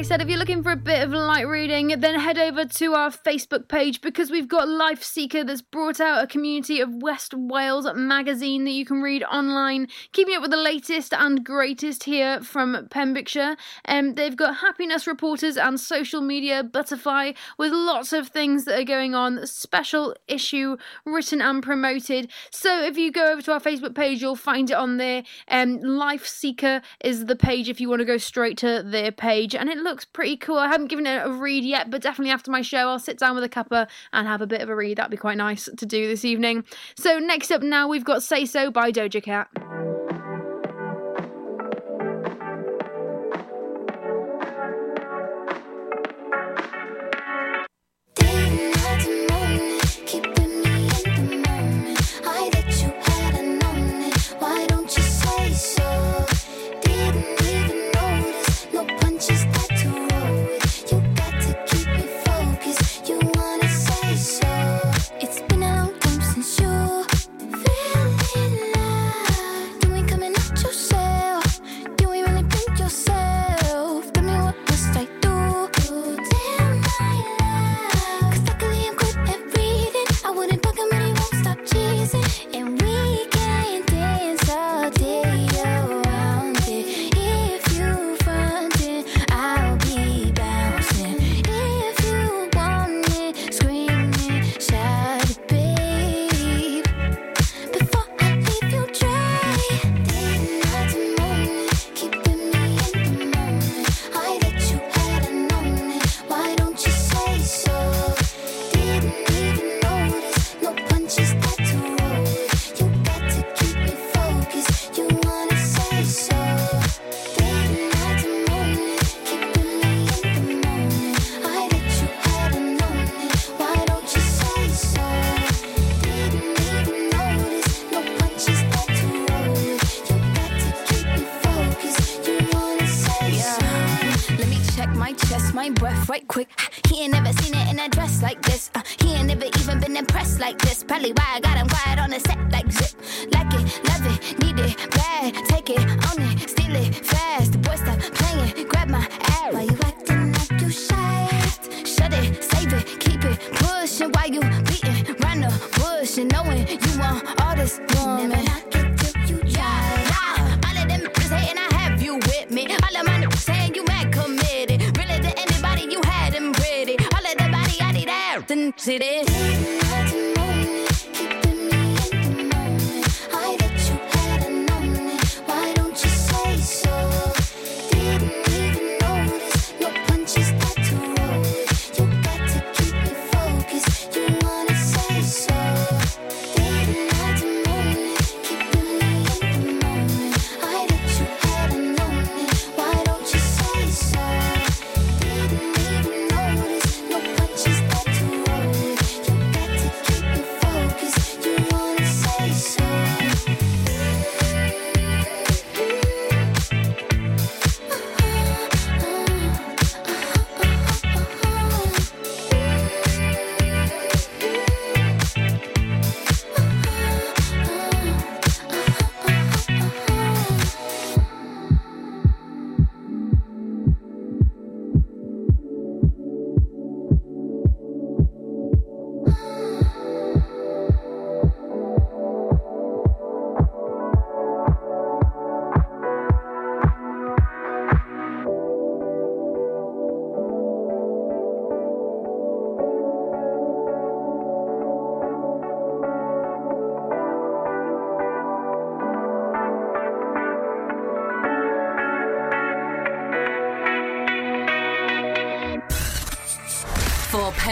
I 0.00 0.02
said, 0.02 0.22
if 0.22 0.30
you're 0.30 0.38
looking 0.38 0.62
for 0.62 0.72
a 0.72 0.76
bit 0.76 1.02
of 1.02 1.10
light 1.10 1.46
reading, 1.46 1.88
then 1.98 2.18
head 2.18 2.38
over 2.38 2.64
to 2.64 2.94
our 2.94 3.10
Facebook 3.10 3.68
page 3.68 4.00
because 4.00 4.30
we've 4.30 4.48
got 4.48 4.66
Life 4.66 5.02
Seeker 5.02 5.44
that's 5.44 5.60
brought 5.60 6.00
out 6.00 6.24
a 6.24 6.26
community 6.26 6.80
of 6.80 7.02
West 7.02 7.34
Wales 7.34 7.86
magazine 7.94 8.64
that 8.64 8.70
you 8.70 8.86
can 8.86 9.02
read 9.02 9.22
online, 9.24 9.88
keeping 10.12 10.34
up 10.34 10.40
with 10.40 10.52
the 10.52 10.56
latest 10.56 11.12
and 11.12 11.44
greatest 11.44 12.04
here 12.04 12.40
from 12.40 12.88
Pembrokeshire. 12.90 13.58
Um, 13.84 14.14
they've 14.14 14.34
got 14.34 14.56
happiness 14.56 15.06
reporters 15.06 15.58
and 15.58 15.78
social 15.78 16.22
media 16.22 16.64
butterfly 16.64 17.32
with 17.58 17.70
lots 17.70 18.14
of 18.14 18.28
things 18.28 18.64
that 18.64 18.80
are 18.80 18.84
going 18.84 19.14
on, 19.14 19.46
special 19.46 20.16
issue 20.26 20.78
written 21.04 21.42
and 21.42 21.62
promoted. 21.62 22.30
So, 22.50 22.82
if 22.82 22.96
you 22.96 23.12
go 23.12 23.32
over 23.32 23.42
to 23.42 23.52
our 23.52 23.60
Facebook 23.60 23.94
page, 23.94 24.22
you'll 24.22 24.34
find 24.34 24.70
it 24.70 24.76
on 24.78 24.96
there. 24.96 25.24
Um, 25.48 25.78
Life 25.82 26.26
Seeker 26.26 26.80
is 27.04 27.26
the 27.26 27.36
page 27.36 27.68
if 27.68 27.82
you 27.82 27.90
want 27.90 28.00
to 28.00 28.06
go 28.06 28.16
straight 28.16 28.56
to 28.58 28.82
their 28.82 29.12
page, 29.12 29.54
and 29.54 29.68
it 29.68 29.76
looks 29.76 29.89
pretty 30.12 30.36
cool. 30.36 30.58
I 30.58 30.68
haven't 30.68 30.88
given 30.88 31.06
it 31.06 31.26
a 31.26 31.30
read 31.30 31.64
yet, 31.64 31.90
but 31.90 32.02
definitely 32.02 32.32
after 32.32 32.50
my 32.50 32.62
show, 32.62 32.88
I'll 32.88 32.98
sit 32.98 33.18
down 33.18 33.34
with 33.34 33.44
a 33.44 33.48
cuppa 33.48 33.88
and 34.12 34.26
have 34.26 34.40
a 34.40 34.46
bit 34.46 34.60
of 34.60 34.68
a 34.68 34.76
read. 34.76 34.98
That'd 34.98 35.10
be 35.10 35.16
quite 35.16 35.36
nice 35.36 35.68
to 35.76 35.86
do 35.86 36.08
this 36.08 36.24
evening. 36.24 36.64
So, 36.96 37.18
next 37.18 37.50
up 37.50 37.62
now, 37.62 37.88
we've 37.88 38.04
got 38.04 38.22
Say 38.22 38.44
So 38.44 38.70
by 38.70 38.92
Doja 38.92 39.22
Cat. 39.22 39.48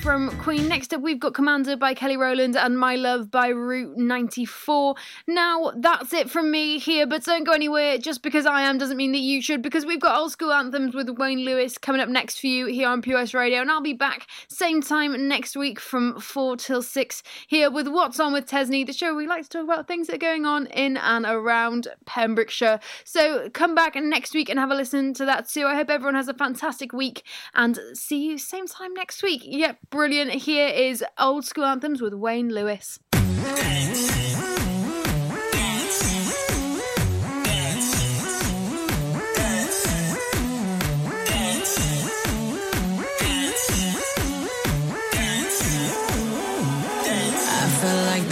From 0.00 0.36
Queen. 0.38 0.68
Next 0.68 0.92
up, 0.92 1.00
we've 1.00 1.20
got 1.20 1.34
Commander 1.34 1.76
by 1.76 1.94
Kelly 1.94 2.16
Rowland 2.16 2.56
and 2.56 2.76
My 2.76 2.96
Love 2.96 3.30
by 3.30 3.48
Route 3.48 3.96
94. 3.96 4.96
Now, 5.28 5.72
that's 5.76 6.12
it 6.12 6.28
from 6.28 6.50
me 6.50 6.78
here, 6.78 7.06
but 7.06 7.24
don't 7.24 7.44
go 7.44 7.52
anywhere. 7.52 7.98
Just 7.98 8.22
because 8.22 8.44
I 8.44 8.62
am 8.62 8.78
doesn't 8.78 8.96
mean 8.96 9.12
that 9.12 9.18
you 9.18 9.40
should, 9.40 9.62
because 9.62 9.86
we've 9.86 10.00
got 10.00 10.18
old 10.18 10.32
school 10.32 10.52
anthems 10.52 10.94
with 10.94 11.08
Wayne 11.10 11.44
Lewis 11.44 11.78
coming 11.78 12.00
up 12.00 12.08
next 12.08 12.40
for 12.40 12.48
you 12.48 12.66
here 12.66 12.88
on 12.88 13.00
POS 13.00 13.32
Radio, 13.32 13.60
and 13.60 13.70
I'll 13.70 13.80
be 13.80 13.92
back 13.92 14.26
same 14.48 14.82
time 14.82 15.28
next 15.28 15.56
week 15.56 15.78
from 15.78 16.18
4 16.20 16.56
till 16.56 16.82
6 16.82 17.22
here 17.46 17.70
with 17.70 17.86
What's 17.86 18.18
On 18.18 18.32
with 18.32 18.46
Tesni, 18.46 18.84
the 18.84 18.92
show 18.92 19.14
we 19.14 19.26
like 19.26 19.44
to 19.44 19.48
talk 19.48 19.64
about 19.64 19.86
things 19.86 20.08
that 20.08 20.16
are 20.16 20.18
going 20.18 20.44
on 20.44 20.66
in 20.66 20.96
and 20.96 21.24
around 21.26 21.88
Pembrokeshire. 22.06 22.80
So 23.04 23.50
come 23.50 23.74
back 23.74 23.94
next 23.94 24.34
week 24.34 24.48
and 24.48 24.58
have 24.58 24.70
a 24.70 24.74
listen 24.74 25.14
to 25.14 25.24
that 25.26 25.48
too. 25.48 25.66
I 25.66 25.76
hope 25.76 25.90
everyone 25.90 26.16
has 26.16 26.28
a 26.28 26.34
fantastic 26.34 26.92
week 26.92 27.22
and 27.54 27.78
see 27.94 28.26
you 28.26 28.38
same 28.38 28.66
time 28.66 28.94
next 28.94 29.22
week. 29.22 29.42
Yep, 29.44 29.78
brilliant. 29.90 30.30
Here 30.32 30.68
is 30.68 31.04
Old 31.18 31.44
School 31.44 31.64
Anthems 31.64 32.00
with 32.00 32.14
Wayne 32.14 32.48
Lewis. 32.48 32.98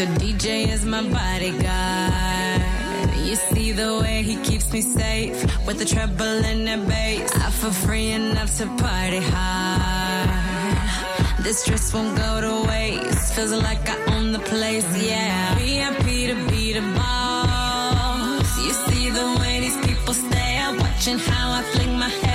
The 0.01 0.07
DJ 0.07 0.67
is 0.69 0.87
my 0.87 1.03
bodyguard. 1.03 2.63
You 3.27 3.37
see 3.37 3.73
the 3.73 3.99
way 4.01 4.23
he 4.23 4.37
keeps 4.37 4.73
me 4.73 4.81
safe 4.81 5.45
with 5.67 5.79
the 5.79 5.85
treble 5.85 6.25
and 6.25 6.67
the 6.67 6.79
bass. 6.89 7.31
I 7.37 7.51
feel 7.51 7.71
free 7.71 8.13
enough 8.13 8.57
to 8.57 8.67
party 8.79 9.21
hard. 9.21 10.10
This 11.43 11.65
dress 11.65 11.93
won't 11.95 12.17
go 12.17 12.41
to 12.43 12.69
waste. 12.69 13.35
Feels 13.35 13.53
like 13.53 13.89
I 13.89 13.97
own 14.15 14.33
the 14.33 14.39
place, 14.41 14.87
yeah. 15.03 15.55
VIP 15.57 16.07
to 16.31 16.37
be 16.51 16.75
the 16.75 16.83
boss. 16.95 18.59
You 18.59 18.73
see 18.73 19.09
the 19.11 19.27
way 19.41 19.61
these 19.61 19.79
people 19.87 20.13
stare, 20.13 20.73
watching 20.79 21.19
how 21.19 21.53
I 21.53 21.63
fling 21.73 21.99
my 21.99 22.09
hair. 22.09 22.30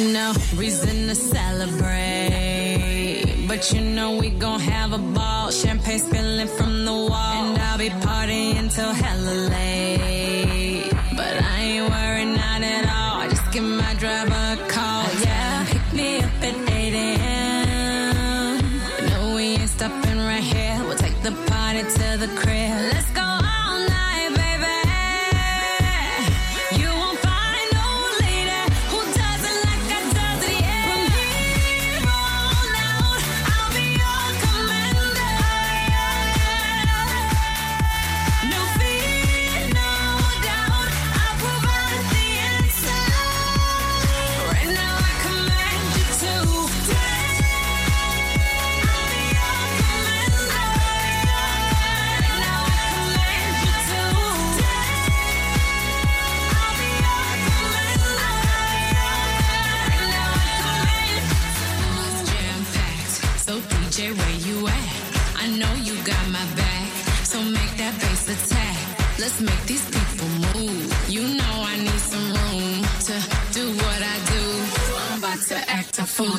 Ain't 0.00 0.14
no 0.14 0.32
reason 0.56 1.08
to 1.08 1.14
celebrate. 1.14 1.84
But 3.46 3.70
you 3.72 3.82
know 3.82 4.16
we 4.16 4.30
gon' 4.30 4.60
have 4.60 4.94
a 4.94 4.98
ball. 4.98 5.50
Champagne 5.50 5.98
spilling 5.98 6.48
from 6.48 6.86
the 6.86 6.92
wall. 6.92 7.44
And 7.44 7.58
I'll 7.58 7.76
be 7.76 7.90
partying 7.90 8.74
till 8.74 8.94
hella 8.94 9.34
late. 9.50 10.90
But 11.14 11.42
I 11.42 11.60
ain't 11.60 11.90
worried, 11.90 12.32
not 12.34 12.62
at 12.62 12.86
all. 12.86 13.20
I 13.20 13.28
just 13.28 13.52
give 13.52 13.64
my 13.64 13.92
driver 13.94 14.32
a 14.32 14.56
call. 14.68 15.04
Yeah, 15.20 15.66
pick 15.68 15.92
me 15.92 16.22
up 16.22 16.44
at 16.48 16.54
8 16.70 16.94
a.m. 16.94 18.56
No, 19.10 19.34
we 19.34 19.42
ain't 19.56 19.68
stopping 19.68 20.18
right 20.18 20.42
here. 20.42 20.78
We'll 20.86 20.96
take 20.96 21.20
the 21.22 21.32
party 21.52 21.82
to 21.82 22.16
the 22.16 22.28
crib. 22.40 22.94
Let's 22.94 23.10
go 23.10 23.19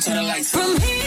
to 0.04 0.10
the 0.14 0.22
lights. 0.22 0.50
From 0.50 0.80
here 0.80 1.01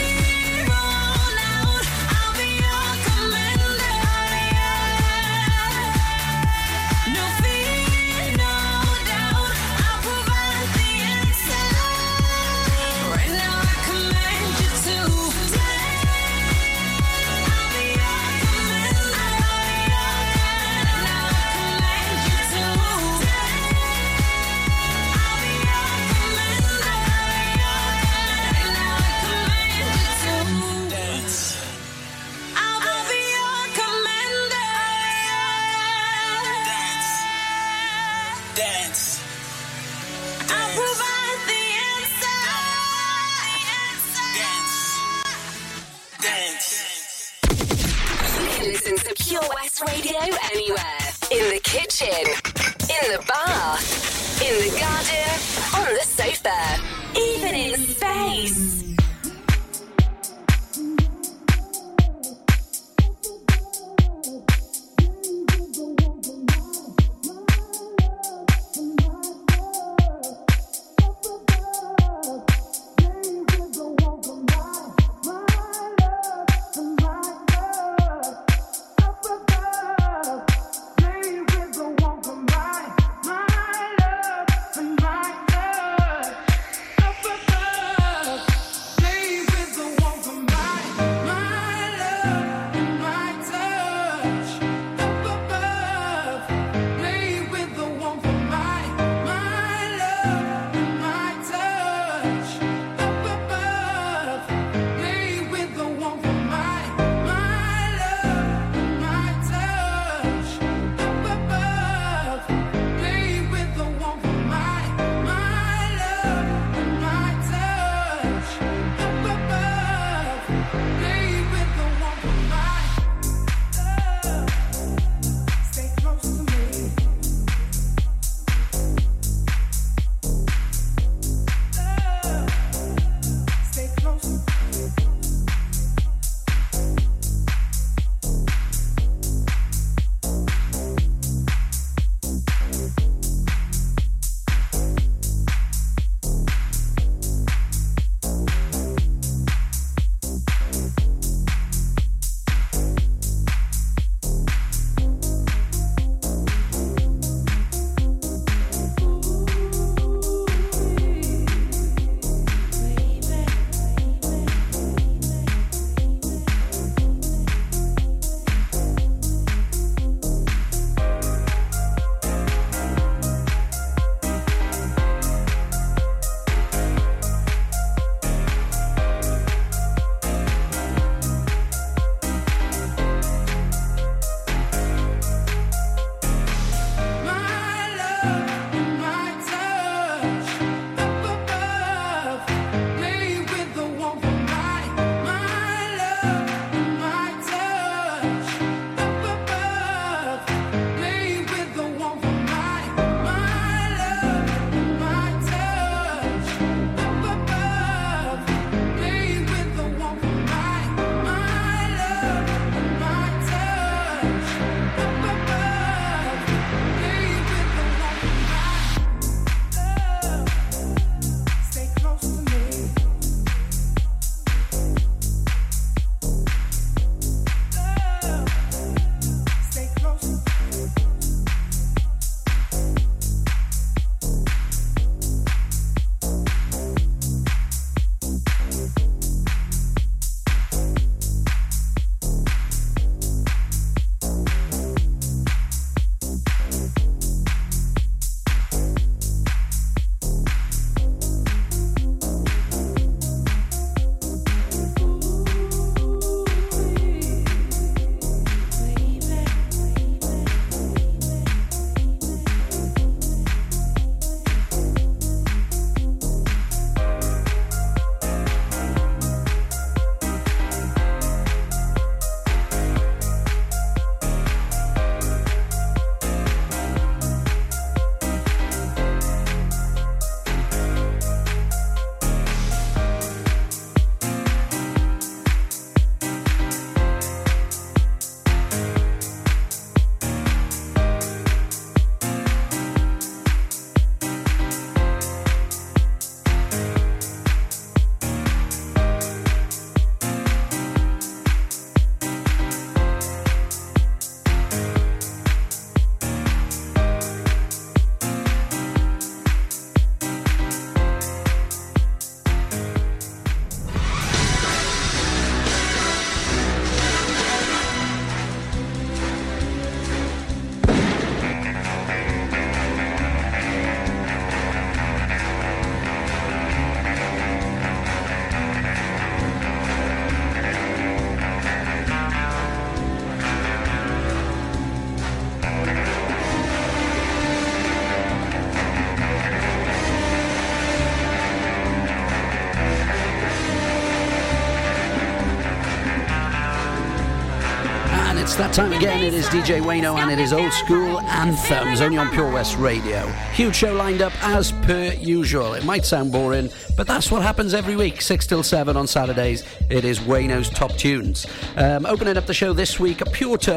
time 348.76 348.92
again. 348.92 349.24
It 349.24 349.32
is 349.32 349.46
DJ 349.46 349.80
Wayno 349.80 350.18
and 350.18 350.30
it 350.30 350.38
is 350.38 350.52
old 350.52 350.70
school 350.70 351.18
anthems 351.20 352.02
only 352.02 352.18
on 352.18 352.28
Pure 352.28 352.52
West 352.52 352.76
Radio. 352.76 353.26
Huge 353.54 353.74
show 353.74 353.94
lined 353.94 354.20
up 354.20 354.34
as 354.44 354.70
per 354.70 355.14
usual. 355.14 355.72
It 355.72 355.86
might 355.86 356.04
sound 356.04 356.30
boring, 356.30 356.68
but 356.94 357.06
that's 357.06 357.30
what 357.30 357.40
happens 357.40 357.72
every 357.72 357.96
week, 357.96 358.20
6 358.20 358.46
till 358.46 358.62
7 358.62 358.94
on 358.94 359.06
Saturdays. 359.06 359.64
It 359.88 360.04
is 360.04 360.18
Wayno's 360.18 360.68
Top 360.68 360.92
Tunes. 360.92 361.46
Um, 361.76 362.04
opening 362.04 362.36
up 362.36 362.44
the 362.44 362.52
show 362.52 362.74
this 362.74 363.00
week, 363.00 363.22
a 363.22 363.24
pure 363.24 363.56
turn 363.56 363.74